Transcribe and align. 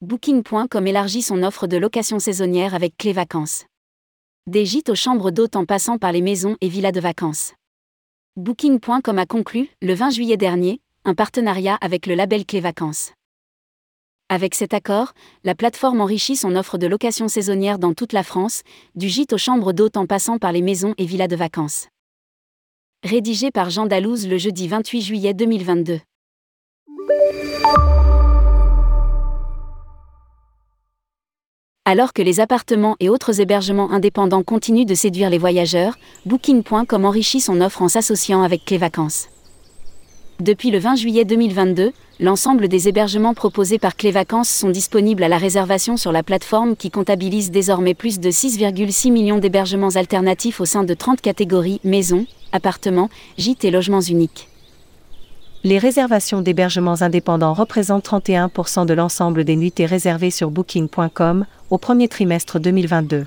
Booking.com 0.00 0.86
élargit 0.86 1.22
son 1.22 1.42
offre 1.42 1.66
de 1.66 1.76
location 1.76 2.20
saisonnière 2.20 2.72
avec 2.72 2.96
Clé 2.96 3.12
Vacances. 3.12 3.64
Des 4.46 4.64
gîtes 4.64 4.90
aux 4.90 4.94
chambres 4.94 5.32
d'hôtes 5.32 5.56
en 5.56 5.64
passant 5.64 5.98
par 5.98 6.12
les 6.12 6.22
maisons 6.22 6.56
et 6.60 6.68
villas 6.68 6.92
de 6.92 7.00
vacances. 7.00 7.54
Booking.com 8.36 9.18
a 9.18 9.26
conclu, 9.26 9.68
le 9.82 9.94
20 9.94 10.10
juillet 10.10 10.36
dernier, 10.36 10.80
un 11.04 11.16
partenariat 11.16 11.76
avec 11.80 12.06
le 12.06 12.14
label 12.14 12.46
Clé 12.46 12.60
Vacances. 12.60 13.12
Avec 14.28 14.54
cet 14.54 14.72
accord, 14.72 15.14
la 15.42 15.56
plateforme 15.56 16.00
enrichit 16.00 16.36
son 16.36 16.54
offre 16.54 16.78
de 16.78 16.86
location 16.86 17.26
saisonnière 17.26 17.80
dans 17.80 17.92
toute 17.92 18.12
la 18.12 18.22
France, 18.22 18.62
du 18.94 19.08
gîte 19.08 19.32
aux 19.32 19.36
chambres 19.36 19.72
d'hôtes 19.72 19.96
en 19.96 20.06
passant 20.06 20.38
par 20.38 20.52
les 20.52 20.62
maisons 20.62 20.94
et 20.96 21.06
villas 21.06 21.26
de 21.26 21.34
vacances. 21.34 21.88
Rédigé 23.02 23.50
par 23.50 23.70
Jean 23.70 23.86
Dalouse 23.86 24.28
le 24.28 24.38
jeudi 24.38 24.68
28 24.68 25.00
juillet 25.00 25.34
2022. 25.34 25.98
Alors 31.90 32.12
que 32.12 32.20
les 32.20 32.38
appartements 32.38 32.96
et 33.00 33.08
autres 33.08 33.40
hébergements 33.40 33.90
indépendants 33.90 34.42
continuent 34.42 34.84
de 34.84 34.94
séduire 34.94 35.30
les 35.30 35.38
voyageurs, 35.38 35.96
Booking.com 36.26 37.06
enrichit 37.06 37.40
son 37.40 37.62
offre 37.62 37.80
en 37.80 37.88
s'associant 37.88 38.42
avec 38.42 38.66
Clé 38.66 38.76
Vacances. 38.76 39.30
Depuis 40.38 40.70
le 40.70 40.80
20 40.80 40.96
juillet 40.96 41.24
2022, 41.24 41.92
l'ensemble 42.20 42.68
des 42.68 42.88
hébergements 42.88 43.32
proposés 43.32 43.78
par 43.78 43.96
Clé 43.96 44.10
Vacances 44.10 44.50
sont 44.50 44.68
disponibles 44.68 45.22
à 45.22 45.28
la 45.28 45.38
réservation 45.38 45.96
sur 45.96 46.12
la 46.12 46.22
plateforme 46.22 46.76
qui 46.76 46.90
comptabilise 46.90 47.50
désormais 47.50 47.94
plus 47.94 48.20
de 48.20 48.28
6,6 48.28 49.10
millions 49.10 49.38
d'hébergements 49.38 49.96
alternatifs 49.96 50.60
au 50.60 50.66
sein 50.66 50.84
de 50.84 50.92
30 50.92 51.22
catégories 51.22 51.80
maisons, 51.84 52.26
appartements, 52.52 53.08
gîtes 53.38 53.64
et 53.64 53.70
logements 53.70 54.02
uniques. 54.02 54.50
Les 55.68 55.76
réservations 55.76 56.40
d'hébergements 56.40 57.02
indépendants 57.02 57.52
représentent 57.52 58.08
31% 58.08 58.86
de 58.86 58.94
l'ensemble 58.94 59.44
des 59.44 59.54
nuitées 59.54 59.84
réservées 59.84 60.30
sur 60.30 60.50
booking.com 60.50 61.44
au 61.68 61.76
premier 61.76 62.08
trimestre 62.08 62.58
2022. 62.58 63.26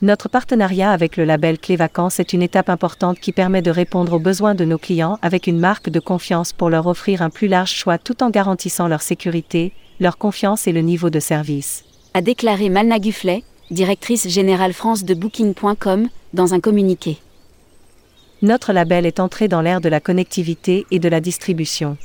Notre 0.00 0.30
partenariat 0.30 0.90
avec 0.90 1.18
le 1.18 1.26
label 1.26 1.58
Clé 1.58 1.76
Vacances 1.76 2.18
est 2.18 2.32
une 2.32 2.40
étape 2.40 2.70
importante 2.70 3.20
qui 3.20 3.30
permet 3.30 3.60
de 3.60 3.70
répondre 3.70 4.14
aux 4.14 4.18
besoins 4.18 4.54
de 4.54 4.64
nos 4.64 4.78
clients 4.78 5.18
avec 5.20 5.46
une 5.46 5.58
marque 5.58 5.90
de 5.90 6.00
confiance 6.00 6.54
pour 6.54 6.70
leur 6.70 6.86
offrir 6.86 7.20
un 7.20 7.28
plus 7.28 7.46
large 7.46 7.74
choix 7.74 7.98
tout 7.98 8.22
en 8.22 8.30
garantissant 8.30 8.88
leur 8.88 9.02
sécurité, 9.02 9.74
leur 10.00 10.16
confiance 10.16 10.66
et 10.66 10.72
le 10.72 10.80
niveau 10.80 11.10
de 11.10 11.20
service. 11.20 11.84
A 12.14 12.22
déclaré 12.22 12.70
Malna 12.70 12.98
Gufflet, 12.98 13.44
directrice 13.70 14.26
générale 14.30 14.72
France 14.72 15.04
de 15.04 15.12
Booking.com, 15.12 16.08
dans 16.32 16.54
un 16.54 16.60
communiqué. 16.60 17.18
Notre 18.42 18.72
label 18.72 19.06
est 19.06 19.18
entré 19.18 19.48
dans 19.48 19.62
l'ère 19.62 19.80
de 19.80 19.88
la 19.88 20.00
connectivité 20.00 20.86
et 20.90 20.98
de 20.98 21.08
la 21.08 21.20
distribution. 21.20 21.96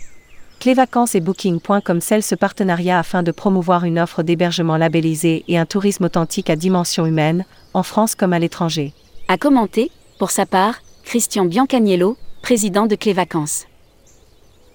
Clévacances 0.62 1.16
et 1.16 1.20
Booking.com 1.20 2.00
scellent 2.00 2.24
ce 2.24 2.36
partenariat 2.36 3.00
afin 3.00 3.24
de 3.24 3.32
promouvoir 3.32 3.84
une 3.84 4.00
offre 4.00 4.24
d'hébergement 4.24 4.78
labellisée 4.78 5.44
et 5.48 5.58
un 5.58 5.66
tourisme 5.66 6.06
authentique 6.06 6.50
à 6.50 6.56
dimension 6.56 7.06
humaine, 7.06 7.46
en 7.74 7.84
France 7.84 8.16
comme 8.16 8.32
à 8.32 8.40
l'étranger. 8.40 8.94
A 9.28 9.38
commenté, 9.38 9.92
pour 10.20 10.32
sa 10.32 10.46
part, 10.46 10.76
Christian 11.04 11.46
Biancaniello, 11.46 12.16
président 12.42 12.86
de 12.86 12.96
Clévacances. 12.96 13.66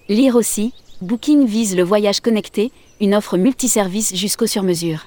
Lire 0.09 0.35
aussi, 0.37 0.75
Booking 1.01 1.47
vise 1.47 1.77
le 1.77 1.85
voyage 1.85 2.21
connecté, 2.21 2.73
une 3.01 3.15
offre 3.15 3.37
multiservice 3.39 4.15
jusqu'au 4.15 4.47
sur-mesure. 4.47 5.07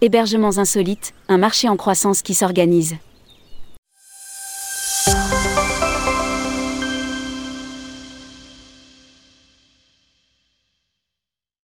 Hébergements 0.00 0.58
insolites, 0.58 1.12
un 1.28 1.38
marché 1.38 1.68
en 1.68 1.76
croissance 1.76 2.22
qui 2.22 2.34
s'organise. 2.34 2.96